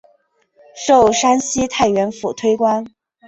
[0.75, 2.83] 授山西太原府推官。